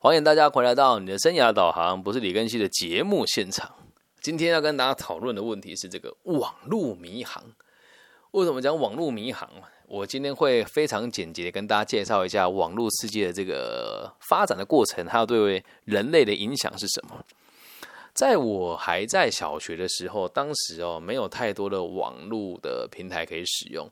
[0.00, 3.68] 欢迎大家回来到你的生涯导航，不是李根熙的节目现场。
[4.20, 7.42] 今天要跟大家讨论的问题是这个网络迷航。
[8.30, 9.50] 为什么讲网络迷航？
[9.88, 17.24] 我今天会非常简洁的跟大家介绍一下网络世界的这个发展的过程，还有对人类的影响是什么。
[18.14, 23.90] 在我还在小学的时候，当时哦没有太多的网络的平台可以使用。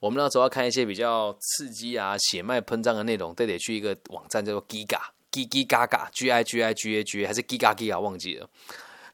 [0.00, 5.00] 我们那时候要看一些比较刺激啊、血脉喷张的内容，都得去一个网站叫做 Giga。
[5.30, 8.48] G G Gaga G I g a G A G 还是 Giga Giga 忘记了。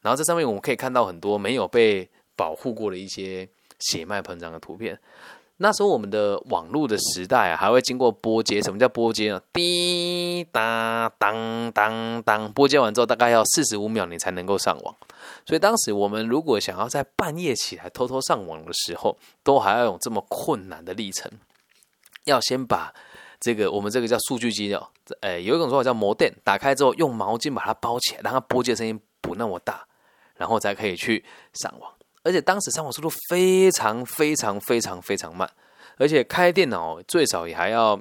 [0.03, 3.49] 然后这上面我们可以看到很多没有被保护过的一些
[3.79, 4.99] 血脉膨胀的图片。
[5.57, 8.61] 那时候我们的网络的时代啊，还会经过拨接。
[8.61, 9.41] 什么叫拨接呢？
[9.53, 14.97] 滴答当当当，拨接完之后大概要四十五秒你才能够上网。
[15.47, 21.31] 所以当时我们如果想要在半夜起来偷偷上网的时候，都还要有这么困难的历程，
[22.25, 22.93] 要先把。
[23.41, 24.89] 这个我们这个叫数据机哦，
[25.21, 29.87] 诶，有一种说法叫模电，打开之后用毛巾把它包起来，让它波接声音不那么大，
[30.37, 31.93] 然后才可以去上网。
[32.23, 35.51] 而且当时上网速度非常非常非常非常慢，
[35.99, 38.01] 而且开电脑最少也还要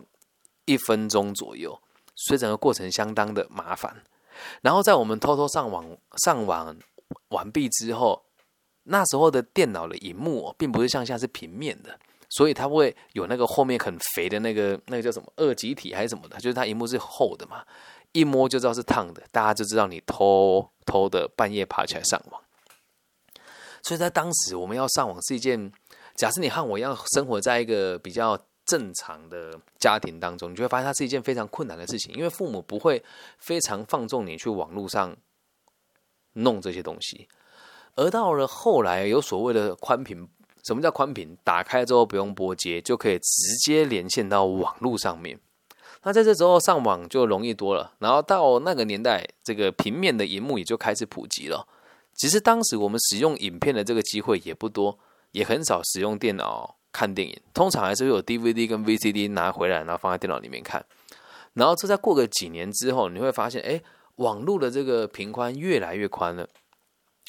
[0.66, 1.78] 一分钟左右，
[2.16, 4.02] 所以整个过程相当的麻烦。
[4.62, 6.76] 然后在我们偷偷上网上网
[7.30, 8.24] 完毕之后，
[8.84, 12.00] 那时候的电脑的荧幕并不是像现在是平面的。
[12.36, 17.64] 所以它会有那个后面很肥的那个那个叫什么二极体还是什么的，就是它荧幕是厚的嘛，
[18.12, 22.42] 一摸就知道是烫的，大家就知道你偷偷的半夜爬起来上网。
[23.84, 25.72] 所以在当时我们要上网是一件，
[26.16, 33.04] 假设你和我一样生活在一个比较正常的家庭当中，你就会发现它是一件非常困难的事情，因为父母不会
[33.38, 35.16] 非常放纵你去网络上
[36.34, 37.28] 弄这些东西，
[37.96, 40.28] 而到了后来有所谓的宽屏。
[40.64, 41.38] 什么叫宽屏？
[41.44, 45.38] 打开之后不用拨接，就可以直接连线到网络上面。
[46.04, 47.94] 那在这时候上网就容易多了。
[48.00, 51.68] 然后到那个年代，这个平面的荧幕也就开始普及了。
[52.16, 54.98] 其实当时我们使用影片的这个机会也不多，
[55.32, 57.38] 也很少使用电脑看电影。
[57.54, 60.86] 通常还是会有 DVD 跟 VCD 拿回来，然后放在电脑里面看。
[61.54, 63.82] 然后这再过个几年之后，你会发现，哎，
[64.16, 66.48] 网络的这个频宽越来越宽了，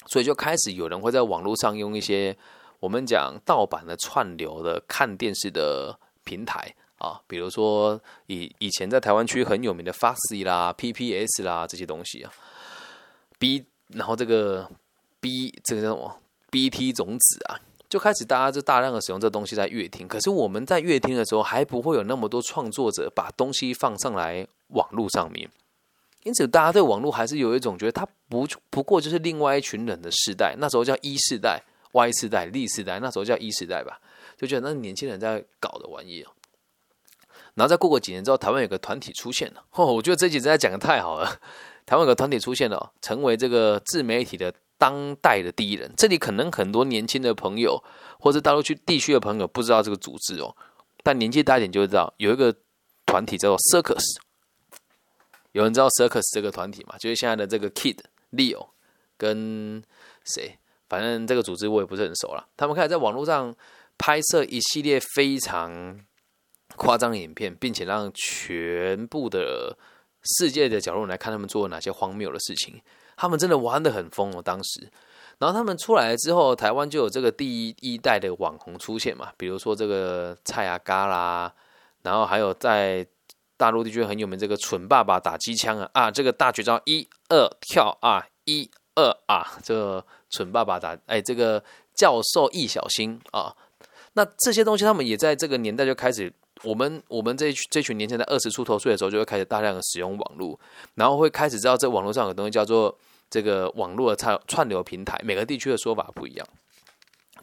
[0.07, 2.37] 所以就开始有人会在网络上用一些。
[2.79, 12.31] 我们讲盗版的串流的看电视的平台啊，比如说以以前在台湾区很有名的 Foxy 啦、PPS 啦这些东西啊
[13.39, 14.69] ，B 然后这个
[15.19, 16.19] B 这个叫什么
[16.51, 17.59] BT 种子啊，
[17.89, 20.07] 就开始大家就大量的使用这东西在乐听。
[20.07, 25.49] 可是我们在乐听的时候，还不会有那么多创作者把东西放上来网络上面，
[26.23, 30.55] 因此大家对网络还是有一种觉得它不不过就是另外一群人的世代。
[30.57, 31.61] 那时候叫一世代。
[31.95, 34.01] Y 世代、Z 世代，那时候叫一世代吧，
[34.35, 36.31] 就觉得那年轻人在搞的玩意哦。
[37.53, 41.39] 然后再过过几年之后，台湾有个团体出现了，哦，我觉得这集真的讲的太好了。
[41.85, 45.89] 台湾有个团体出现了，成为这个自媒体的当代的第一人。
[45.95, 47.81] 这里可能很多年轻的朋友
[48.19, 50.53] 或者大陆区地区的朋友不知道这个组织哦，
[51.01, 52.53] 但年纪大一点就会知道，有一个
[53.05, 54.03] 团体叫做 Circus。
[55.53, 56.97] 有人知道 Circus 这个团体吗？
[56.99, 57.99] 就是现在的这个 Kid
[58.33, 58.67] Leo
[59.15, 59.81] 跟
[60.25, 60.59] 谁？
[60.87, 62.47] 反正这个组织我也不是很熟了。
[62.55, 63.53] 他们开始在网络上
[63.97, 65.99] 拍摄一系列非常
[66.75, 69.77] 夸张影片，并且让全部的
[70.37, 72.81] 世界的角落来看他们做了哪些荒谬的事情。
[73.17, 74.91] 他们真的玩的很疯哦，当时。
[75.39, 81.53] 然后他们出来之后，台湾就有这个第一一代的网红出现嘛，比如说这个蔡阿嘎啦，
[82.03, 83.05] 然后还有在
[83.57, 90.05] 大陆地区很有名这个蠢爸爸打机枪啊啊，这个大绝招一二跳啊一二啊这。
[90.35, 91.63] 蠢爸爸打哎，这个
[91.93, 93.55] 教授易小星啊，
[94.13, 96.31] 那这些东西他们也在这个年代就开始，
[96.63, 100.59] 我们我们这这群年轻人在二十出头岁的时候就会开始大量的使用网络，
[100.95, 102.95] 然后会开始知道这网络上有东西叫做
[103.29, 106.47] 这个网络的串串流平台，每个地区的说法不一样。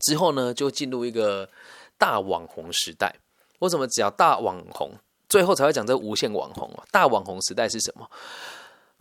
[0.00, 1.48] 之后呢，就进入一个
[1.96, 3.14] 大网红时代。
[3.60, 4.90] 为什么只要大网红，
[5.28, 6.84] 最后才会讲这无限网红啊？
[6.90, 8.10] 大网红时代是什么？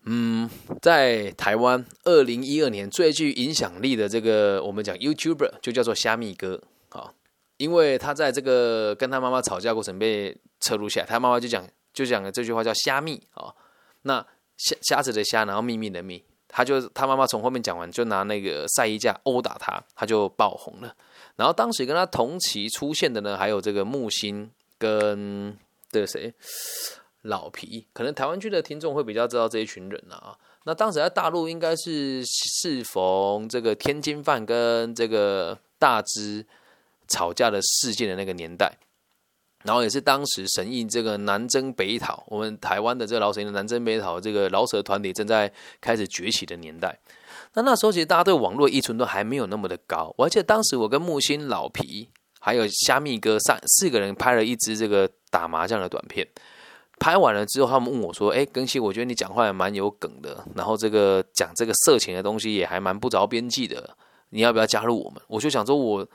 [0.06, 0.50] 嗯，
[0.82, 6.60] 在台湾，二零一二年最具影响力的这个，我们讲 YouTuber 就叫做虾米哥
[6.90, 7.14] 啊，
[7.58, 13.54] 因为他在这个跟他妈妈吵架过程被侧录下来，他妈妈就讲就讲了这句话叫虾米啊，
[14.02, 14.26] 那
[14.58, 20.96] 虾虾子的虾，然后秘密的秘，他就他妈妈从后面讲完，就拿那个晒衣架殴打他，他就爆红了。
[21.36, 24.50] 然后当时跟他同期出现的呢，还有这个木星
[24.80, 25.56] 跟
[25.92, 26.34] 这个谁？
[27.24, 30.38] 老皮，可能台湾区的听众会比较知道这一群人啊。
[30.64, 36.46] 那当时在大陆应该是适逢这个天津饭跟这个大只
[37.08, 38.78] 吵架的事件的那个年代。
[39.64, 46.98] 然后也是当时神印这个南征北讨，我们台湾的这个老神印南征北讨这个老舍团体正在开始崛起的年代。
[47.54, 50.12] 那那时候其实大家对网络依存度还没有那么的高。
[50.18, 52.10] 我还记得当时我跟木星老皮
[52.40, 56.28] 还有虾米哥三四个人拍了一支这个打麻将的短片。
[57.02, 63.98] 拍完了之后，他们问我说：“哎，更新，我觉得你讲话也蛮有梗的，然后这个讲这个色情的东西也还蛮不着边际的，
[64.30, 66.08] 你要不要加入我们？”我就想说，我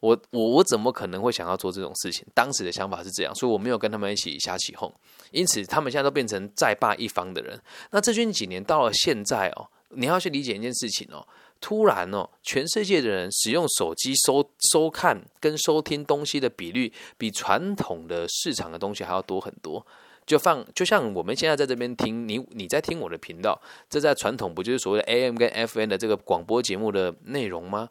[0.00, 2.26] 我我我怎么可能会想要做这种事情？
[2.34, 4.90] 当时的想法是这样，所以我没有跟他们一起瞎起哄。
[5.30, 7.60] 因此，他们现在都变成在霸一方的人。
[7.90, 11.20] 那这近几年到了现在哦，你要去理解一件事情哦，
[11.60, 19.86] 突然哦，全世界的人使用手机收收看跟收听东西的比率，比传统的市场的东西还要多很多。
[20.30, 27.88] 就放，就像我们现在在这边听你，你在听我的频道，这在传统不就是所谓的 AM 跟 FM 的这个广播节目的内容吗？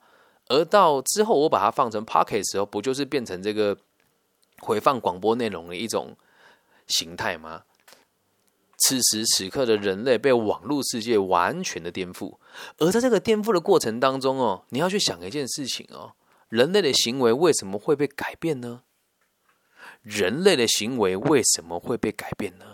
[0.47, 3.77] 而到之后我把它放成 Pocket 时候，不就是变成这个
[4.61, 6.15] 回放广播内容的一种
[6.87, 7.63] 形态吗？
[8.77, 12.37] 此时此刻的人类被网络世界完全的颠覆，
[12.77, 16.13] 而在这个颠覆的过程当中哦，你要去想一件事情哦，
[16.47, 18.83] 人类的行为为什么会被改变呢？
[20.01, 22.65] 人类的行为为什么会被改变呢？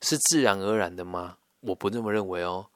[0.00, 1.38] 是自然而然的吗？
[1.60, 2.66] 我不这么认为哦。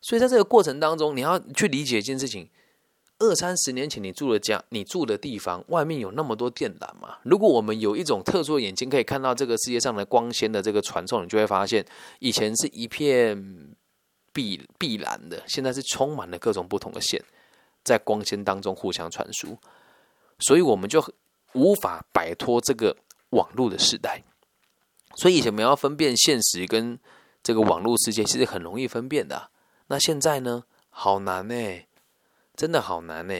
[0.00, 2.48] 所以在这个过程当中，你要去理解一件事情：
[3.18, 7.18] 二三十年前你住的家，你住的地方，外面有那么多电缆吗？
[7.22, 11.84] 如果我们有一种特殊的眼睛，可以看到这个世界上的光纤的这个传送，你就会发现，
[12.18, 13.74] 以前是一片
[14.32, 17.22] 碧碧蓝的，现在是充满了各种不同的线，
[17.84, 19.56] 在光纤当中互相传输。
[20.40, 21.04] 所以我们就。
[21.56, 22.96] 无法摆脱这个
[23.30, 24.22] 网络的时代，
[25.16, 26.98] 所以以前我们要分辨现实跟
[27.42, 29.50] 这个网络世界，其实很容易分辨的。
[29.88, 30.64] 那现在呢？
[30.90, 31.54] 好难呢，
[32.54, 33.34] 真的好难呢。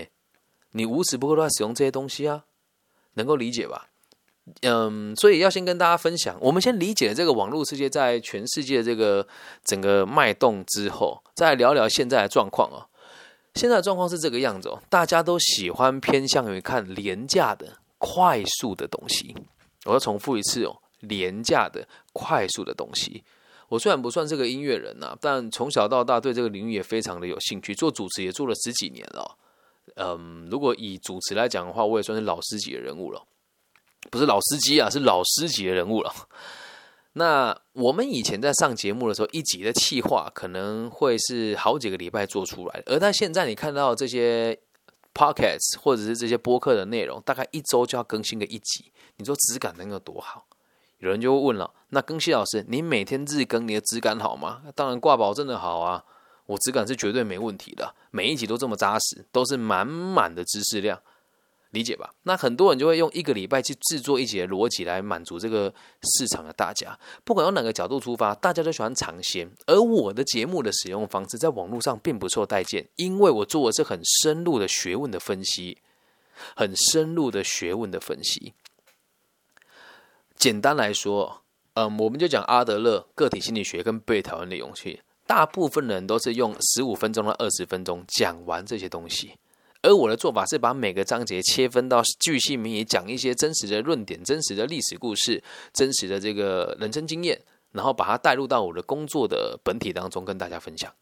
[0.72, 2.44] 你无时不刻都在使用这些东西啊，
[3.14, 3.88] 能够理解吧？
[4.60, 9.26] 嗯，所以要先跟大家分享，我们先理解这个网络世界在全世界这个
[9.64, 12.86] 整个脉动之后，再聊聊现在的状况啊。
[13.54, 17.78] 现在的状况是这个样子哦，大家都喜欢偏向于看廉价的。
[17.98, 19.34] 快速的东西，
[19.84, 23.24] 我要重复一次哦，廉价的、快速的东西。
[23.68, 27.74] 我虽然不算是个音乐人呐，但从小到大对这个领域也非常的有兴趣。
[27.74, 29.36] 做主持也做了十几年了，
[29.96, 33.24] 嗯，如果以主持来讲的话，我也算是老司级的人物了，
[34.10, 36.12] 不是老司机啊，是老司级的人物了。
[37.14, 44.58] 那我们以前在上节目的时候，一集的气话可能会是好几个礼拜做出来，而在现在你看到这些。
[45.16, 50.46] Podcasts 或者是这些播客的内容，大概一周就要更新个一集，你说质感能有多好？
[50.98, 54.62] 有人就会问了，那更新老师，你每天日更，你的质感好吗？
[54.74, 56.04] 当然挂保证的好啊，
[56.44, 61.00] 我质感是绝对没问题的，每一集都这么扎实，都是满满的知识量。
[61.70, 62.14] 理解吧？
[62.22, 65.72] 那很多人就会用一个礼拜去制作一节逻辑来满足这个
[66.02, 66.98] 市场的大家。
[67.24, 69.50] 不管用哪个角度出发，大家都喜欢尝鲜。
[69.66, 75.78] 而我的节目的使用方式在网络上并不受待见，因为我做的是很深入的学问的分析，
[76.54, 78.54] 很深入的学问的分析。
[80.36, 81.42] 简单来说，
[81.74, 85.00] 嗯，我们就讲阿德勒个体心理学跟被讨厌的勇气。
[85.26, 89.34] 大部分人都是用十五分钟到二十分钟讲完这些东西。
[89.82, 95.42] 而我的做法是把每个章节切分到巨细靡遗，讲一些真实的论点、真实的历史故事、
[95.72, 97.40] 真实的这个人生经验，
[97.72, 100.92] 然后把它带入到我的工作的本体当中，跟大家分享。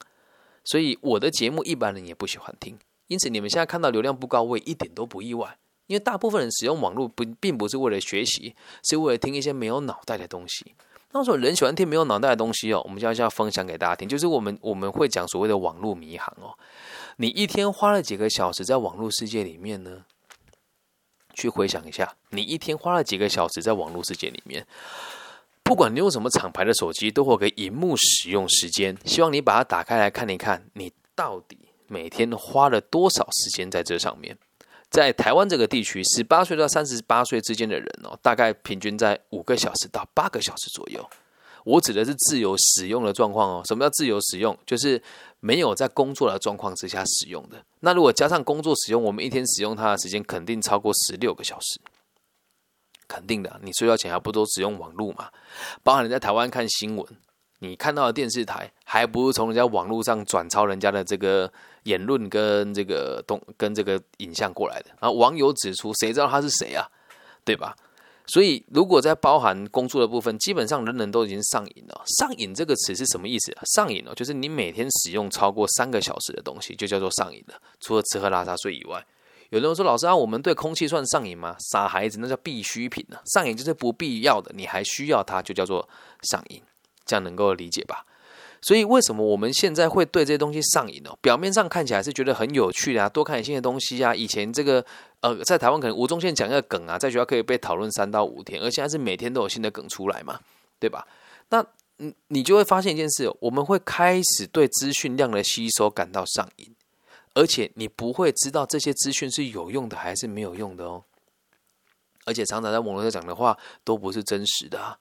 [0.65, 5.59] 所以我的节目一般人也不喜欢听，因此你们现在看到流量不高，我也一点都不意外。
[5.87, 10.75] 因为大部分人使用网络不并不是为了学习，是为了听一些没有脑袋的东西。
[11.13, 16.57] 那时候人喜欢听没有脑袋的东西哦，我们就要要分享给大家听，就是我们我们会讲所谓的网络迷航哦。
[17.17, 20.05] 你一天花了几个小时在网络世界里面呢？
[21.35, 24.67] 去回想一下，你一天花了几个小时在网络世界里面？
[25.63, 28.97] 不管你用什么厂牌的手机，都会给荧幕使用时间。
[29.05, 34.37] 希望你把它打开来看一看，你到底每天花了多少时间在这上面？
[34.91, 41.05] 在台湾这个地区，十八岁到三十八岁之间的人哦，大概平均在五个小时到八个小时左右。
[41.65, 43.63] 我指的是自由使用的状况哦。
[43.67, 44.57] 什么叫自由使用？
[44.65, 45.03] 就是
[45.41, 47.63] 没有在工作的状况之下使用的。
[47.81, 51.81] 那如果加上工作使用，我们一天使用它的时间肯定超过十六个小时，
[53.09, 53.61] 肯定的。
[53.63, 55.29] 你睡觉前还不都使用网络嘛？
[55.83, 57.07] 包含你在台湾看新闻，
[57.59, 61.51] 你看到的电视台，还不是从人家网络上转抄人家的这个
[61.85, 64.91] 言论跟这个东跟这个影像过来的？
[65.01, 66.87] 啊，网友指出，谁知道他是谁啊？
[67.45, 67.77] 对吧？
[68.27, 72.03] 所以，如果在包含工作的部分，基本上人人都已经上瘾了。
[72.19, 73.55] 上瘾这个词是什么意思？
[73.75, 77.55] 上瘾了，就是你每天使用超过三个小时的东西，就叫做上瘾了。
[77.81, 79.05] 除了吃喝拉撒睡以外，
[79.51, 83.19] 有人说：“老师啊，我们对空气算上瘾吗？”傻孩子，那叫必需品呢。
[83.27, 85.87] 上瘾就是不必要的，你还需要它，就叫做
[86.23, 86.63] 上瘾。
[87.05, 88.07] 这样能够理解吧？
[88.63, 91.11] 所以为什么我们现在会对这些东西上瘾呢？
[91.21, 94.15] 表面上看起来是觉得很有趣的啊，多看点新的东西啊。
[94.15, 94.83] 以前这个
[95.25, 100.39] 呃，在台湾可能吴宗宪讲一个梗啊，在学校可以被讨论三到五天，而现在是每天都有新的梗出来嘛，
[100.79, 101.09] 对吧？
[101.49, 101.65] 那
[101.97, 106.75] 嗯，你就会发现一件事，我们会开始对资讯量的吸收感到上瘾。
[107.33, 111.03] 而且你不会知道这些资讯是有用的还是没有用的哦。
[112.27, 114.99] 而且常常在网络上讲的话都不是真实的啊。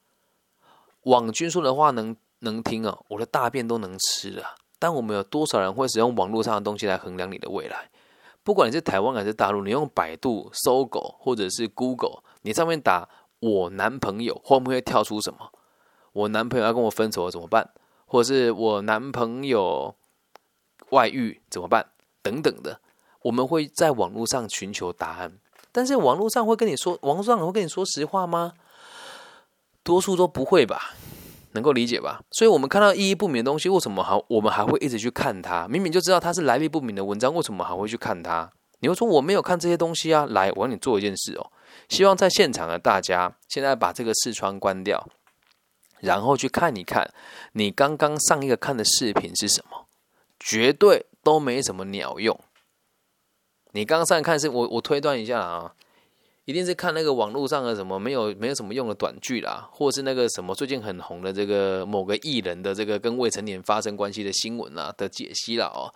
[1.02, 4.56] 网军说的话能能听啊，我的大便都能吃了。
[4.80, 7.90] 但我们有多少人会使用网络上的东西来衡量你的未来？
[8.44, 13.08] 不管你是台湾还是大陆，你用百度、搜狗或者是 Google，你上面打
[13.40, 15.52] “我男朋友”，会不会跳出什么？
[16.12, 17.72] 我男朋友要跟我分手了怎么办？
[18.06, 19.96] 或者是我男朋友
[20.90, 21.88] 外遇怎么办？
[22.22, 22.80] 等等的，
[23.24, 25.40] 我们会在网络上寻求答案，
[25.72, 28.54] 但是网络上会跟你说，网络上会跟你说实话吗？
[29.84, 30.94] 多数都不会吧，
[31.54, 32.22] 能够理解吧？
[32.32, 35.68] 所以，我们看到意义不明的东西，为什么还我们还会一直去看它？
[35.68, 38.52] 明明就知道它是来历不明的文章，为什么还会去看它？
[38.80, 40.26] 你会说我没有看这些东西啊？
[40.30, 41.52] 来，我让你做一件事哦，
[41.90, 45.08] 希望在现场的大家现在把这个视窗关掉，
[46.02, 47.14] 然后去看一看
[47.54, 49.88] 你刚刚上一个看的视频是什么，
[50.40, 51.06] 绝对。
[51.24, 52.38] 都没什么鸟用。
[53.72, 55.74] 你刚刚上看是我我推断一下啊，
[56.46, 65.88] 一定是看那个网络上的什么没有没有什么用的短剧啦，或是那个什么最近很红的这个某个艺人的这个跟未成年发生关系的新闻啊的解析了哦，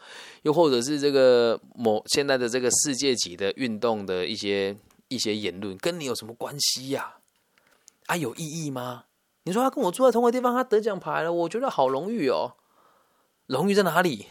[0.44, 4.78] 又或者是这个某现在的这个世界级的运动的一些
[5.10, 7.16] 一些言论，跟你有什么关系呀？
[8.06, 9.04] 啊，有意义吗？
[9.44, 12.56] 你说他跟我住在同个地方，他得奖牌了，我觉得好荣誉哦，
[13.48, 14.28] 荣誉在哪里？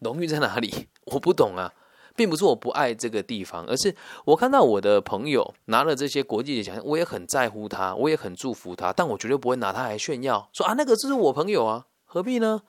[0.00, 0.88] 荣誉在哪里？
[1.06, 1.72] 我不懂啊，
[2.14, 12.62] 并不是我不爱这个地方，而是我看到我的朋友拿了这些国际的奖项，我也很在乎他，我也很祝福他，但我绝对不会拿他来炫耀，说啊那个就是我朋友啊，何必呢？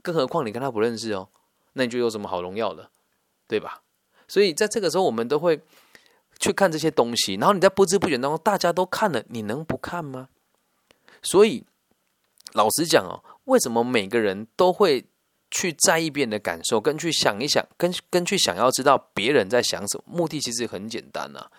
[0.00, 1.28] 更何况你跟他不认识哦，
[1.74, 2.90] 那你就有什么好荣耀的，
[3.46, 3.82] 对吧？
[4.26, 5.60] 所以在这个时候，我们都会
[6.38, 10.28] 去看这些东西，然后你在不知不觉当中，大家都看了，你能不看吗？
[11.22, 11.66] 所以
[12.52, 15.06] 老实讲哦，为什么每个人都会？
[15.50, 21.50] 去在意别人的感受，跟去想一想，跟跟去想要知道别人在想什么，目的其实很简单呐。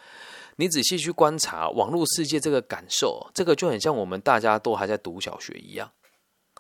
[0.57, 5.91] 你仔细去观察网络世界这个感受，这个就很像我们大家都还在读小学一样，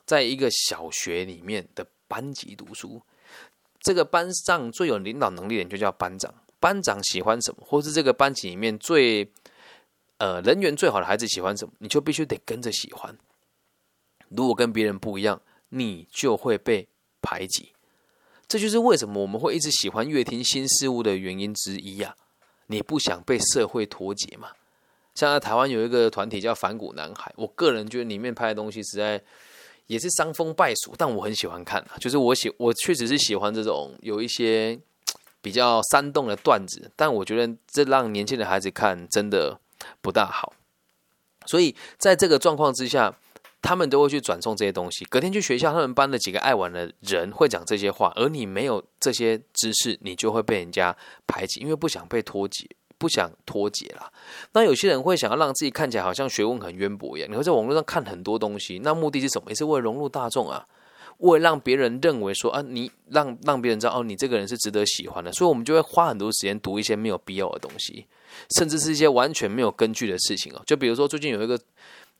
[0.05, 3.01] 在一个小学里面的班级读书，
[3.81, 6.33] 这个班上最有领导能力的人就叫班长。
[6.61, 9.29] 班长喜欢什么，或是这个班级里面最
[10.17, 13.17] 呃人缘最好的孩子喜欢什么，你就必须得跟着喜欢。
[14.29, 16.87] 如果跟别人不一样，你就会被。
[17.21, 17.73] 排挤，
[18.47, 22.15] 这就是为什么我们会一直喜欢乐听新事物的原因之一呀。
[22.67, 24.49] 你不想被社会脱节嘛？
[25.15, 29.21] 像在台湾有一个团体叫反骨男孩，我个人觉得里面拍的东西实在
[29.87, 31.85] 也是伤风败俗，但我很喜欢看。
[31.99, 34.79] 就是我喜，我确实是喜欢这种有一些
[35.41, 39.59] 比较煽动的段子，但我觉得这让年轻的孩子看真的
[40.01, 40.53] 不大好。
[41.45, 43.15] 所以在这个状况之下。
[43.61, 50.95] 他们都会去转送这些东西，隔天去学校，他们班的几个爱玩的人会讲这些话，而你没有这些知识，你就会被人家
[51.27, 52.65] 排挤，因为不想被脱节，
[52.97, 54.09] 不想脱节啦。
[54.53, 59.49] 那有些人会想要让自己看起来好像学问很渊博一样，你会在网络上看很多东西，那目的是什么？
[59.49, 60.65] 也是为了融入大众啊，
[61.17, 68.05] 为了让别人认为说啊，你让让别人知道哦，你这个人是值得喜欢的，所以我们就会花很多时间读一些没有必要的东西，
[68.55, 70.61] 甚至是一些完全没有根据的事情哦。
[70.65, 71.59] 就比如说最近有一个。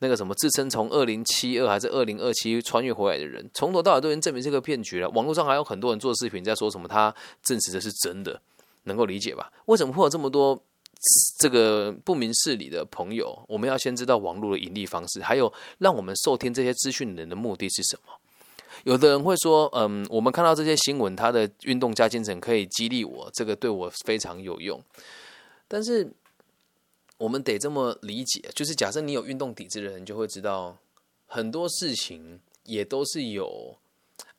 [0.02, 5.08] 那个什么自称从二零七二还是二零二七穿越回来的人，从头到尾都已经证明是个骗局了。
[5.10, 8.40] 网络上还有很多人做视频在说什么，他证实的是真的，
[8.84, 9.52] 能够理解吧？
[9.66, 10.58] 为什么会有这么多
[11.38, 13.38] 这个不明事理的朋友？
[13.46, 18.14] 我们要先知道网络的盈利方式，还有让我们受听这些资讯的人的目的是什么？
[18.84, 24.82] 有的人会说，嗯，我们看到这些新闻，他的运动加精神可以激励我，这个对我非常有用，
[25.68, 26.10] 但是。
[27.20, 30.78] 我们得这么理解，就是假设你有运动底子的人，就会知道
[31.26, 33.76] 很多事情也都是有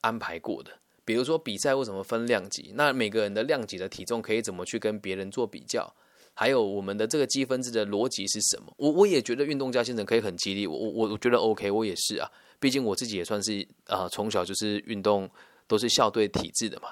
[0.01, 0.71] 安排过的。
[1.05, 2.71] 比如说比赛为什么分量级？
[2.73, 5.93] 那每个人的量级的体重可以怎么去跟别人做比较？
[6.33, 8.73] 还有我们的这个积分制的逻辑是什么？
[8.77, 12.27] 我我也觉得运动家先生可以很激励我，我我我觉得 OK，我也是啊。
[12.59, 15.29] 毕竟我自己也算是啊，从小就是运动
[15.67, 16.89] 都是校队体制的嘛。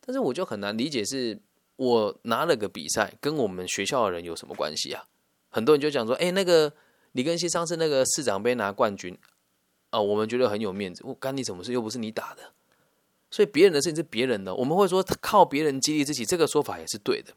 [0.00, 1.36] 但是我就很难理解，是
[1.74, 5.04] 我拿了个比赛，跟我们学校的人有什么关系啊？
[5.56, 6.70] 很多人就讲说，哎，那个
[7.12, 9.16] 李根熙上次那个市长杯拿冠军，
[9.88, 11.02] 啊，我们觉得很有面子。
[11.02, 11.72] 我干你什么事？
[11.72, 12.42] 又不是你打的，
[13.30, 14.54] 所以别人的事情是别人的。
[14.54, 17.32] 我们会说靠别人激励自己，这个说法也是对的。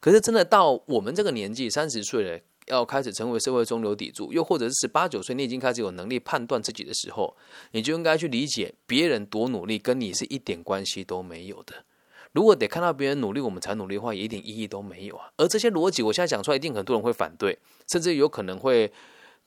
[0.00, 7.34] 可是真的到我们这个年纪，三十岁了，要开始成为社会中流砥柱，又或者是十八九岁，你已经开始有能力判断自己的时候，
[7.70, 11.86] 你就应该去理解，别人多努力跟你是一点关系都没有的。
[12.32, 15.30] 如果得看到别人努力，我们才努力的话，也一点意义都没有啊。
[15.36, 17.58] 而这些逻辑，我现在讲出来，一定很多人会反对，
[17.88, 18.90] 甚至有可能会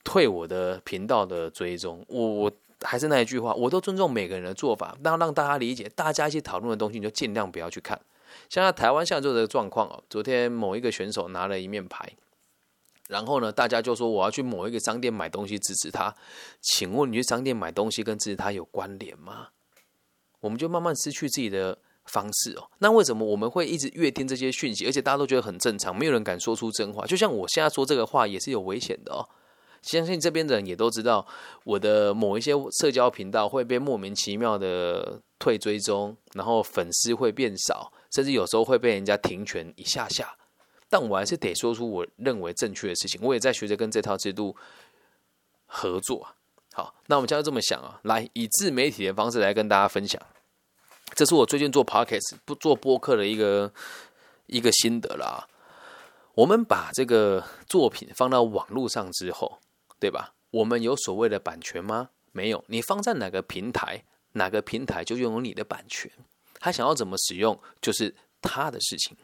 [0.04, 2.06] 退我的频道的追踪。
[2.08, 2.52] 我我
[2.82, 8.00] 还是那一句话，我都尊重每个人的做法，但让大家理解，大家一起讨论的东西，你就尽量不要去看。
[8.50, 12.08] 像在台湾现在这个状况哦，昨天某一个选手拿了一面牌，
[13.08, 16.14] 然后呢，大家就说我要去某一个商店买东西支持他。
[16.62, 19.48] 请问你去商店买东西跟支持他有关联吗？
[20.42, 21.80] 我们就慢慢失去自己的。
[22.06, 27.06] 方式哦，那为什么我们会一直阅听这些讯息，而且大家都觉得很正常，没有人敢说出真话？
[27.06, 29.28] 就像我现在说这个话也是有危险的哦。
[29.82, 31.28] 相信这边的人也都知道，
[31.64, 40.36] 我的某一些社交频道会被莫名其妙的退追踪，然后粉丝会变少，甚至有时候会被人家停权一下下。
[40.90, 43.20] 但我还是得说出我认为正确的事情。
[43.24, 44.56] 我也在学着跟这套制度
[45.68, 46.28] 合作。
[46.74, 50.20] 好，那我们现在这么想啊，来以自媒体的方式来跟大家分享。
[51.14, 53.72] 这是我最近做 podcast 不做播客的一个
[54.48, 55.48] 一个心得啦。
[56.34, 59.60] 我们把这个作品放到网络上之后，
[60.00, 60.34] 对吧？
[60.52, 62.10] 我们有所谓的版权吗？
[62.32, 62.64] 没有。
[62.68, 66.12] 你放在哪个平台，哪个平台就拥有你的版权。
[66.60, 69.16] 他想要怎么使用，就是他的事情。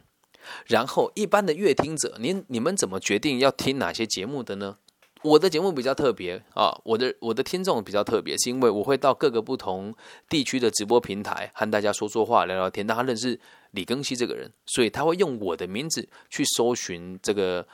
[0.65, 4.77] 然后，一般的乐听者，您你们怎么决定要听哪些节目的呢？
[5.23, 9.93] 我的节目比较特别啊，我的我的听众比较特别，是因为我会到各个不同
[10.27, 13.39] 地区的直播平台和大家说说话、聊聊天，让他认识
[13.71, 17.67] 李庚希这个人，所以他会用我的名字去搜寻这个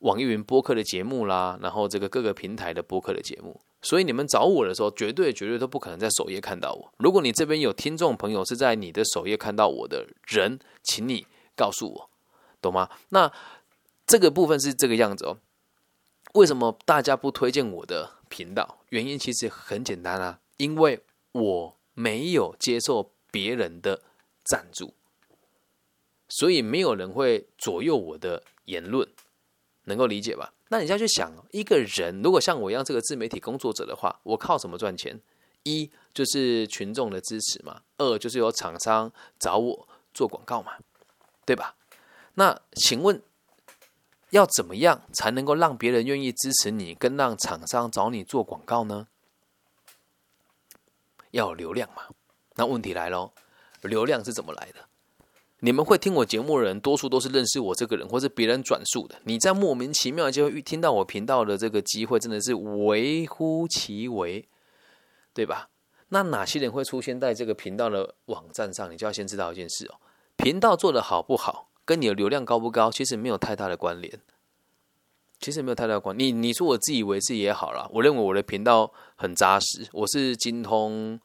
[0.00, 3.60] 网易云播客的节目啦，然后这个各个平台的播客的节目。
[3.80, 6.92] 所以你们找我的时候，绝对绝对都不可能在首页看到我。
[6.98, 12.10] 如果你这边有听众朋友是在你的首页看到我的人，请你告诉我，
[12.60, 12.88] 懂吗？
[13.08, 13.32] 那
[14.06, 15.38] 这个部分是这个样子哦。
[16.32, 18.78] 为什么大家不推荐我的频道？
[18.88, 24.00] 原因其实很简单啊，因为我没有接受别人的
[24.42, 24.94] 赞助，
[26.30, 29.06] 所以没有人会左右我的言论，
[29.84, 30.54] 能够理解吧？
[30.68, 35.20] 那你要去想，一个人如果像我一样这个自媒体工作者的话，我靠什么赚钱？
[35.64, 40.72] 一就是群众的支持嘛，二就是有厂商找我做广告嘛，
[41.44, 41.76] 对吧？
[42.34, 43.22] 那请问？
[44.32, 49.06] 要怎么样才能够让别人愿意支持你，跟让厂商找你做广告呢？
[51.32, 52.04] 要流量嘛？
[52.54, 53.34] 那问题来咯，
[53.82, 54.86] 流量是怎么来的？
[55.60, 59.20] 你们会听我节目的人，多数都是认识我这个人，或是别人转述的。
[59.24, 64.48] 你在莫名其妙就会听到我频道的这个机会，真的是微乎其微，
[65.34, 65.68] 对吧？
[66.08, 68.90] 那哪些人会出现在这个频道的网站上？
[68.90, 70.00] 你就要先知道一件事哦，
[70.36, 71.68] 频道做的好不好？
[71.92, 74.18] 跟你的流量高不高，其实没有太大的关联。
[75.38, 77.86] 其实没有太大关，你你说我自以为是也好了。
[77.92, 81.20] 我认为我的频道很扎实，我是精通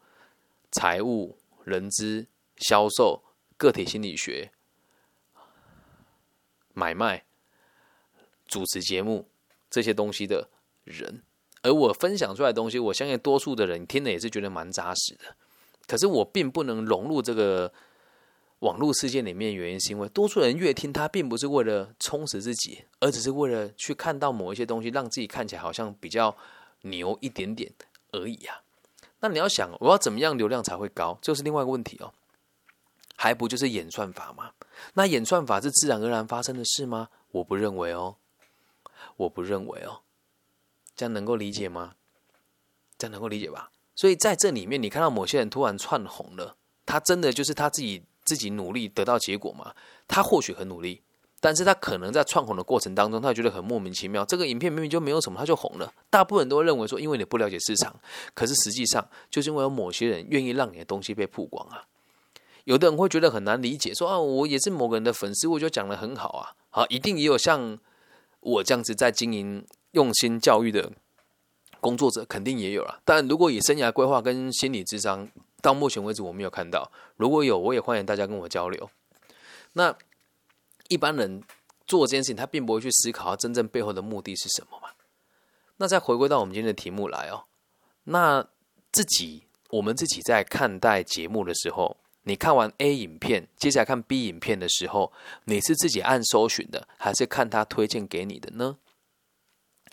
[0.73, 2.27] 财务、人资、
[2.57, 3.23] 销售、
[3.55, 4.51] 个体心理学、
[6.73, 7.23] 买卖、
[8.45, 9.29] 主持节目
[9.69, 10.49] 这些东西的
[10.83, 11.23] 人。
[11.61, 15.37] 而我分享出来的东西，我相信多数的人听了也是觉得蛮扎实的。
[15.85, 17.71] 可是我并不能融入这个。
[18.59, 26.35] 网络世界里面，原因是因为多数人越听他，并不是为了充实自己，而只是为了去看到某一些东西，让自己看起来好像比较
[26.81, 27.71] 牛一点点
[28.11, 28.63] 而已啊。
[29.19, 32.11] 那你要想，我要怎么样流量才会高，就是另外一个问题哦。
[33.15, 34.51] 还不就是演算法吗？
[34.95, 37.09] 那演算法是自然而然发生的事吗？
[37.31, 38.15] 我不认为哦，
[39.17, 40.01] 我不认为哦。
[40.95, 41.93] 这样能够理解吗？
[42.97, 43.69] 这样能够理解吧？
[43.95, 46.55] 所以在这里面，你看到某些人突然窜红了，
[46.87, 48.01] 他真的就是他自己。
[48.27, 49.73] 自己努力得到结果嘛？
[50.07, 51.01] 他或许很努力，
[51.39, 54.23] 但是他可能在窜红的过程当中，他觉得很莫名其妙。
[54.25, 55.91] 这个影片明明就没有什么，他就红了。
[56.09, 57.95] 大部分人都认为说，因为你不了解市场，
[58.35, 61.85] 可是实际上就是因为有某些人愿意让你的东西被曝光啊。
[62.65, 66.51] 有的人会觉得很难理解，说啊，我也是某个人的粉丝，我就讲的很好啊。
[66.69, 67.79] 好，一定也有像
[68.41, 70.91] 我这样子在经营、用心教育的
[71.79, 72.99] 工作者，肯定也有了。
[73.05, 75.29] 但如果以生涯规划跟心理智商，
[75.61, 78.89] 到目前为止我没有看到，如果有，我也欢迎大家跟我交流。
[79.73, 79.95] 那
[80.87, 81.43] 一般人
[81.85, 84.89] 做这件事情，他并不会去思考他真正背后的目的是什么嘛？
[85.77, 87.45] 那再回归到我们今天的题目来哦，
[88.05, 88.47] 那
[88.91, 95.11] 自己我们自己在看待节目的时候，你看完 A 影片，接下来看 B 影片的时候，
[95.45, 98.77] 你是自己按搜寻的，还是看他推荐给你的呢？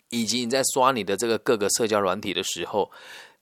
[0.09, 2.91] 以及你在刷你的这个各个社交软体的时候。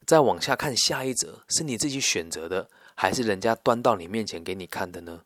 [0.06, 5.22] 再往下看下一则，是你自己选择的，还是人家端到你面前给你看的呢？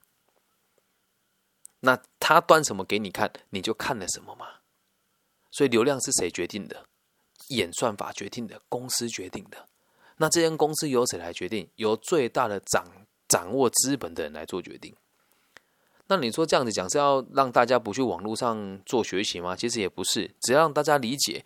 [1.82, 4.48] 那他端什么给你看，你就看了什么嘛。
[5.52, 6.86] 所以流量是谁决定的？
[7.50, 9.68] 演算法决定的，公司决定的。
[10.18, 11.70] 那这间公司由谁来决定？
[11.76, 12.86] 由最大的掌
[13.28, 14.96] 掌握资本的人来做决定。
[16.08, 19.56] 那你说这样子讲是要让大家不去网络上做学习吗？
[19.56, 21.46] 其实也不是，只要让大家理解，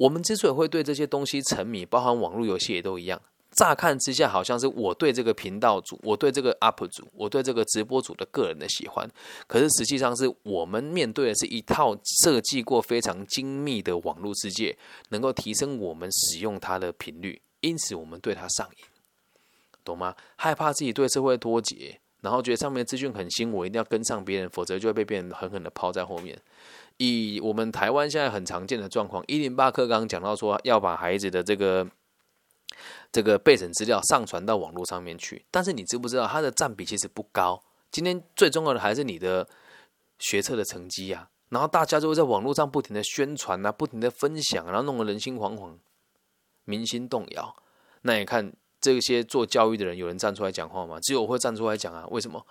[0.00, 3.20] 我们之所以会对这些东西沉迷，包含网络游戏也都一样。
[3.50, 9.06] 乍看之下，好像是我对这个频道主，我对这个 UP 主，我对这个直播主的个人的喜欢。
[9.46, 14.74] 可是实际上是我们面对的是一套设计过非常精密的网络世界，
[15.10, 18.84] 能够提升我们使用它的频率，因此我们对它上瘾，
[19.84, 20.16] 懂吗？
[20.36, 26.40] 害怕自己对社会脱节，然后觉得上面资讯很新，我一定要跟上别人，否则就会被别人狠狠的抛在后面。
[27.00, 31.88] 以我们台湾现在很常见的状况，一零八课刚讲到说要把孩子的这个。
[33.12, 37.60] 这个备审资料上传到网络上面去，但是你知不知道它的占比其实不高？
[37.90, 39.48] 今天最重要的还是你的
[40.20, 41.28] 学测的成绩呀。
[41.48, 45.78] 然后大家就会在网络上不停的宣传啊，不停的分享，然后弄得人心惶惶，
[46.64, 47.56] 民心动摇。
[48.02, 51.00] 那你看这些做教育的人，有人站出来讲话吗？
[51.00, 52.06] 只有会站出来讲啊。
[52.12, 52.46] 为什么？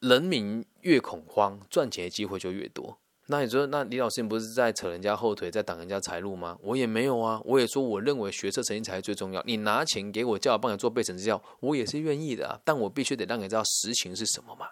[0.00, 2.98] 人民越恐慌，赚钱的机会就越多。
[3.26, 6.58] 那你说，那李老师你不是在扯人家后腿，在挡人家财路吗？
[6.60, 9.42] 我也没有啊，我也说我认为学测成绩才是最重要。
[9.46, 12.60] 你拿钱给我，叫我帮你做备审资料，我也是愿意的啊。
[12.64, 14.66] 但我必须得让你知道实情是什么嘛，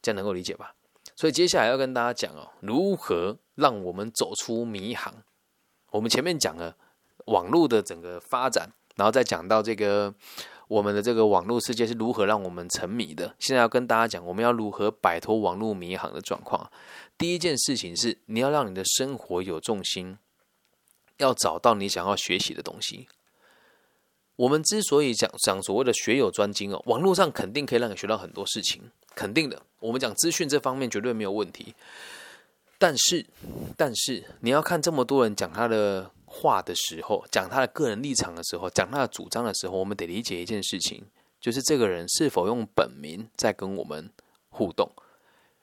[0.00, 0.74] 这样能够理解吧？
[1.16, 5.12] 所以接下来要跟大家讲哦，如何让我们走出迷航。
[5.90, 6.76] 我们前面讲了
[7.26, 10.14] 网络的整个发展，然后再讲到这个。
[10.68, 13.34] 我们的这个网络世界是如何让我们沉迷的？
[13.38, 16.70] 现在要跟大家讲，我们要如何摆脱网络迷航的状况。
[17.18, 20.16] 第一件事情是，你要让你的生活有重心，
[21.18, 23.08] 要找到你想要学习的东西。
[24.36, 29.60] 我们之所以讲讲所谓的学有专精哦，网络上肯定可以让你学到很多事情，肯定的。
[29.80, 31.74] 我们讲资讯这方面绝对没有问题。
[32.78, 33.26] 但是，
[33.76, 36.10] 但是你要看这么多人讲他的。
[36.34, 41.04] 话的时候，讲他的个人立场的时候，讲他的主张的时候，我们得理解一件事情，
[41.38, 44.10] 就是这个人是否用本名在跟我们
[44.48, 44.90] 互动，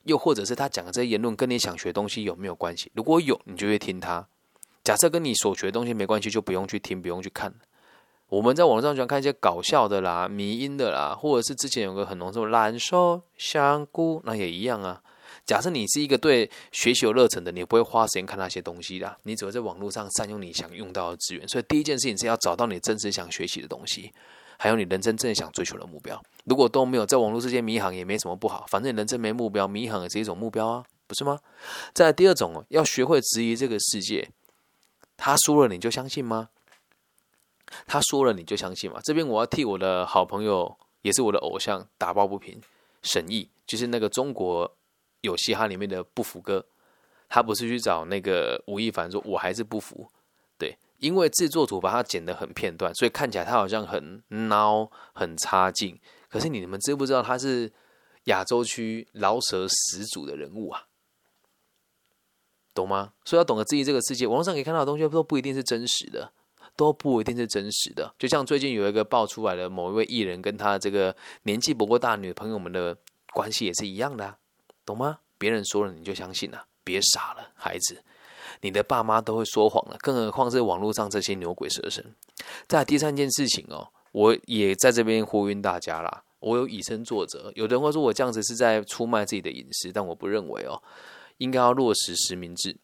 [0.04, 2.92] 又或者是他讲的这些言论跟你想学东西有没有关系？
[2.94, 4.28] 如果有，你就会听他；
[4.84, 7.54] 假设跟你所学的东西没关系，就不用去听，不用去看。
[8.28, 15.02] 我们在网络上喜欢看一些搞笑的啦、迷音的啦，或者是之前有个很浓什么蓝瘦香菇，那也一样啊。
[15.50, 21.48] 假设你是一个对学习有热忱的，你不会花时间看那些东西的，你只会在网络上善用你想用到的资源。
[21.48, 24.14] 所以第一件事情是要找到你真实想学习的东西，
[24.60, 26.24] 还有你人生真正想追求的目标。
[26.44, 31.40] 如果都没有，在网络世界迷航也没什么不好，反正人生没目标，迷航也是一种目标啊，不是吗？
[31.96, 34.30] 再第二种，要学会质疑这个世界，
[35.18, 36.50] 他说了你就相信吗？
[37.88, 39.00] 他说了你就相信吗？
[39.04, 42.62] 这边我要替我的好朋友，也是我的偶像打抱不平，
[43.02, 44.76] 沈毅，就是那个中国。
[45.22, 46.66] 有嘻哈里面的不服哥，
[47.28, 50.10] 他不是去找那个吴亦凡说，我还是不服，
[50.58, 56.00] 对，因为制作组把他剪得很片段，所以看起来他好像很孬、很差劲。
[56.30, 57.72] 可是你们知不知道他是
[58.26, 60.86] 亚洲区饶舌始祖的人物啊？
[62.74, 63.14] 懂吗？
[63.26, 66.32] 所以要懂得质疑这个世界，网络上可以看到的东西都不一定是真实的，
[66.78, 68.14] 都不一定是真实的。
[68.18, 72.96] 就像最近有一个爆出来的某一位艺人跟他这个年纪不过大女朋友们的
[73.34, 74.38] 关系也是一样的。
[74.90, 75.20] 懂吗？
[75.38, 78.04] 别人说了你就相信了，别傻了，孩子，
[78.62, 82.04] 你的爸妈都会说谎了，更何况是网络上这些牛鬼蛇神。
[82.68, 87.52] 在第三件事情哦，我也在这边呼吁大家啦，我有以身作则。
[87.56, 90.82] 有人会说我这样子是在出卖自己的隐私，但我不认为哦，
[91.38, 92.76] 应该要落实实名制。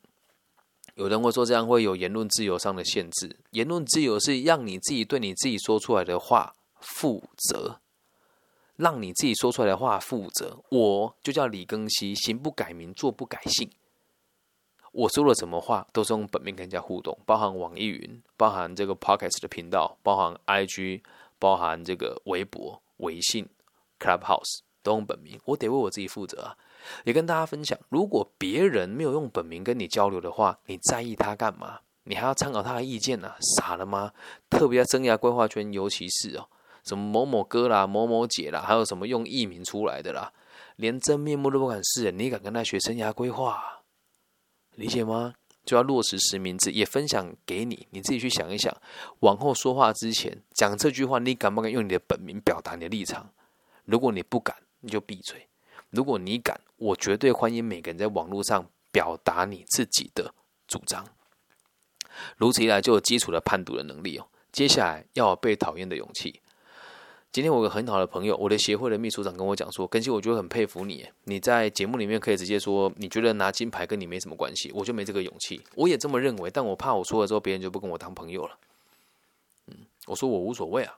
[0.94, 7.82] 有人会说这样会有言论自由上的限制，言论自由是让你自己对你自己说出来的话负责。
[8.77, 13.69] 让你自己说出来的话负责，我就叫李庚希，行不改名，坐不改姓。
[14.91, 21.01] 我说了什么话，都是用本名跟人家互动，包含网易云，包含这个 Podcast 的频道，包含 IG，
[21.38, 23.47] 包含这个微博、微信、
[23.99, 25.39] Clubhouse，都用本名。
[25.45, 26.57] 我得为我自己负责啊！
[27.03, 31.79] 也跟大家分享，如果别人没有用本名跟你交流的话，你在意他干嘛？
[32.03, 33.33] 你还要参考他的意见呢？
[33.57, 34.13] 傻了吗？
[34.49, 36.47] 特别在生涯规划圈，尤其是哦。
[36.86, 40.32] 什么某某哥啦、某某姐啦，还有什么用艺名出来的啦，
[40.76, 43.82] 连真面目都不敢示人，你敢跟他学生涯规划？
[44.76, 45.34] 理解吗？
[45.65, 48.71] 就要落实实名制，也分享给你，你自己去想一想。
[49.21, 53.32] 往后说话之前讲这句话，你敢不敢用你的本名表达你的立场？
[53.86, 55.39] 如果你不敢，你就闭嘴；
[55.89, 60.36] 如果你敢，我绝对欢迎每个人在网络上表达你自己的
[60.67, 61.04] 主张。
[62.38, 64.28] 如此一来，就有基础的判读的能力哦。
[64.52, 66.41] 接下来要有被讨厌的勇气。
[67.36, 75.62] 今天我有个很好的朋友，我的协会的秘书长跟我讲说，根希，我觉得很佩服你，你在节目里面可以直接说，你觉得拿金牌跟你没什么关系，我就没这个勇气。
[75.76, 78.58] 我也这么认为，但我怕我说了之后，别人就不跟我当朋友了。
[79.67, 80.98] 嗯，我说我无所谓啊，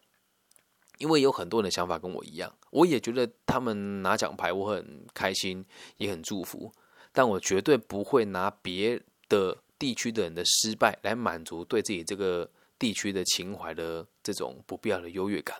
[1.00, 5.66] 因为有很多人的想法跟我一样，我也觉得他们拿奖牌，我很开心，
[5.98, 6.72] 也很祝福，
[7.12, 12.48] 但我绝对不会拿别的地区的人的失败来满足对自己这个
[12.78, 15.60] 地区的情怀的这种不必要的优越感。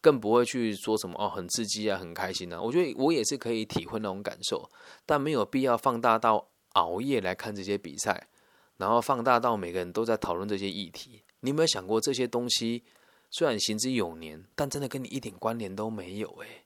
[0.00, 2.60] 更不会去说什么哦，很刺激啊，很开心啊。
[2.60, 4.70] 我觉得我也是可以体会那种感受，
[5.04, 8.28] 但没有必要放大到熬夜来看这些比赛，
[8.76, 11.24] 然后放大到每个人都在讨论这些议题。
[11.40, 12.84] 你有没有想过，这些东西
[13.30, 16.64] 虽然行之有年，但真的跟你一点关联都没有诶，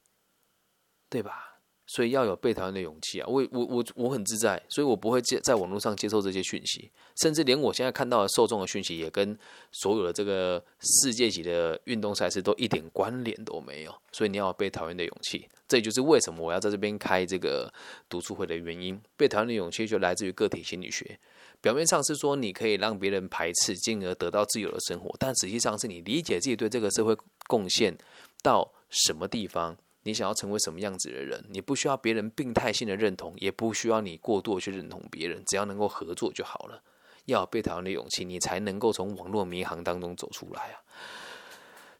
[1.08, 1.51] 对吧？
[1.94, 3.26] 所以要有被讨厌的勇气啊！
[3.28, 9.38] 我我我我很自在，所以我不会接在网络上接受这些讯息，甚至连我现在看到的受众的讯息，也跟
[9.72, 13.94] 所有的这个世界级的运动赛事都一点关联都没有。
[14.10, 17.70] 所以你要有被讨厌的勇气，这也就是为什么我要在这边开这个
[18.08, 18.98] 读书会的原因。
[19.18, 21.18] 被讨厌的勇气就来自于个体心理学，
[21.60, 27.14] 表面上是说你可以让别人排斥，进而得到自由的生活，但实际上是你理解自己对这个社会
[27.48, 27.94] 贡献
[28.42, 29.76] 到什么地方。
[30.02, 31.44] 你想要成为什么样子的人？
[31.48, 36.82] 你不需要别人病态性的认同，也不需要你过度去认同别人，只要能够合作就好了。
[37.26, 40.82] 要有被讨厌的勇气，你才能够从网络迷航当中走出来啊！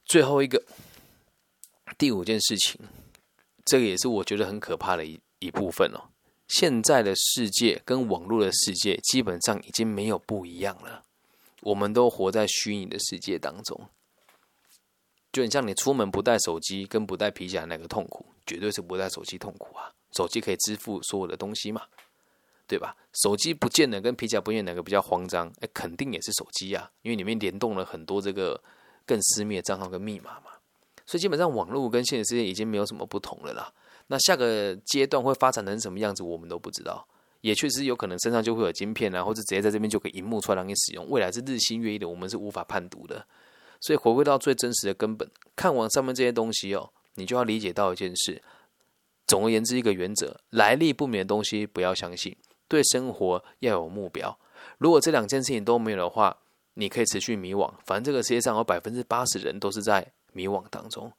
[0.05, 0.61] 最后一个，
[1.97, 2.81] 第五件事情，
[3.65, 6.11] 这个也是我觉得很可怕的一一部分哦。
[6.49, 11.05] 现在的世界跟网络的世界基本上已经没有不一样了，
[11.61, 13.88] 我们都活在虚拟的世界当中。
[15.33, 18.27] 就很像你出门不带手机跟不带皮夹哪个痛苦？
[18.47, 19.90] 绝对是不带手机痛苦啊！
[20.14, 21.83] 手机可以支付所有的东西嘛，
[22.66, 22.95] 对吧？
[23.14, 25.51] 手机不见了跟皮夹不见哪个比较慌张？
[25.61, 28.62] 哎，肯定也是手机啊，因为里面联动了很多这个
[29.07, 30.51] 更私密的账号跟密码嘛。
[31.07, 33.73] 所以基本上网络跟现实世界已经没有什么不同了啦。
[34.09, 37.07] 那下个阶段会发展成什么样子，我们都不知道。
[37.40, 41.09] 也确实有可能身上就会有晶片啊，或者直接在这边就给荧幕出来让你使用。
[41.09, 43.27] 未来是日新月异的，我们是无法判读的。
[43.83, 48.42] 所以回归到最真实的根本，看完上面这些东西哦，你就要理解到一件事。
[49.27, 52.35] 总而言之，一个原则：来历不明的东西不要相信。
[52.68, 54.38] 对生活要有目标。
[54.79, 56.35] 如果这两件事情都没有的话，
[56.75, 57.71] 你可以持续迷惘。
[57.85, 61.12] 反正这个世界上有百分之八十人都是在迷惘当中。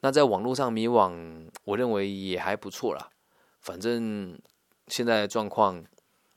[0.00, 3.08] 那在网络上迷惘，我认为也还不错啦。
[3.60, 4.38] 反正
[4.88, 5.82] 现在的状况，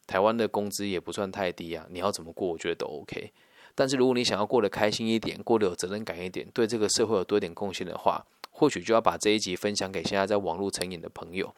[0.07, 1.85] 台湾的工资也不算太低啊。
[1.89, 3.33] 你要怎么过，我觉得都 OK。
[3.75, 11.53] 但是，如果你想要过得开心一点，过得有责任感一点，对这个社会有多一点贡献的话，或许就要把这一集分享给现在在网络成瘾的朋友。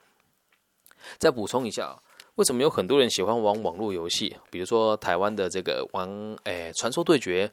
[1.18, 2.02] 再补充一下，
[2.36, 4.38] 为什么有很多人喜欢玩网络游戏？
[4.50, 7.52] 比如说台湾的这个玩诶传说对决，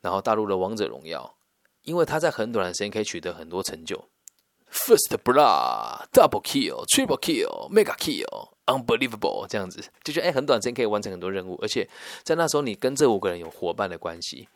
[0.00, 1.34] 然后大陆的王者荣耀，
[1.82, 4.02] 因为他在很短的时间可以取得很多成就
[4.70, 8.48] ，first blood double kill triple kill mega kill。
[8.66, 11.88] Unbelievable，这样子就觉得哎，很短时间可以完成很多任务，而且
[12.24, 14.48] 在那时候你跟这五个人有伙伴的关系，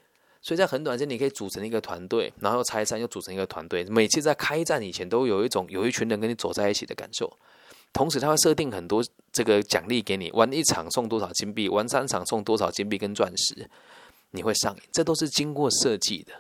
[0.43, 3.85] 所以在很短时间你可以组成一个团队，然后拆散又组成一个团队。
[3.85, 7.33] 每次在开战以前都有一种有一群人跟你走在一起的感受。
[7.93, 9.01] 同时，他会设定很多
[9.33, 13.71] 这个奖励给你，玩一场送多少金币，玩三场送多少金币跟钻石，
[14.33, 14.83] 你会上瘾。
[14.91, 16.33] 这都是经过设计的，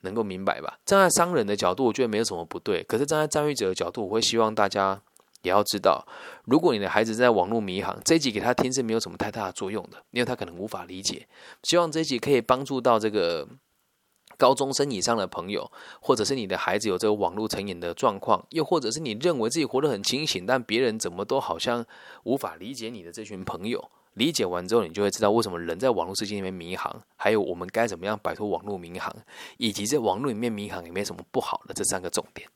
[0.00, 0.78] 能够明白吧？
[0.84, 2.82] 站在商人的角度，我觉得没有什么不对。
[2.84, 5.00] 可是站在参与者的角度，我会希望大家。
[5.42, 6.06] 也要知道，
[6.44, 11.26] 如果你的孩子在网络迷航，这一集给他听是没有什么太大的作用的，因为他可能无法理解。
[11.62, 13.48] 希望这一集可以帮助到这个
[14.36, 21.86] 高中生以上的朋友，或者是你的孩子有这个网络成瘾的状况，又或者是你认为自己活得很清醒，但别人怎么都好像
[22.24, 23.90] 无法理解你的这群朋友。
[24.14, 29.14] 理解完之后，你就会知道为什么人在网络世界里面迷航，还有我们该怎么样摆脱网络迷航，
[29.56, 32.48] 以及在网络里面迷航有没有什么不好的这三个重点。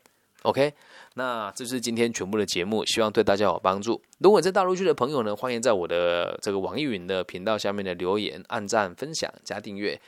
[0.42, 0.72] OK。
[1.16, 4.02] 那这是今天全部的节目，希望对大家有帮助。
[4.18, 10.00] 如果在大陆区的朋友呢，欢迎在我的这个网易云的频道下面的留言、按赞、分享、加订阅、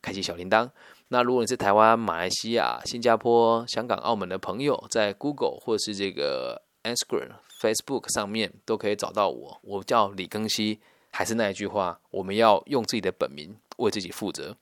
[0.00, 0.70] 开启小铃铛。
[1.08, 9.58] 那如果你是台湾、马来西亚、新加坡、香港、澳门的朋友，在 Google 或是这个 Instagram、Facebook 上面都可以找到我。
[9.62, 14.56] 我叫李庚希，还是那一句话，我们要用自己的本名为自己负责。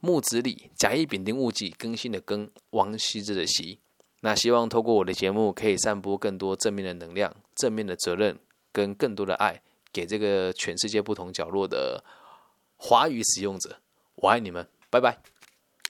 [0.00, 3.78] 木子李，甲乙丙丁戊己，更新的更，王羲之的羲。
[4.22, 8.38] 那希望透过我的节目，可以散播更多正面的能量、正面的责任
[8.72, 12.02] 跟更多的爱，给这个全世界不同角落的
[12.76, 13.80] 华语使用者。
[14.16, 15.29] 我爱你们，拜拜。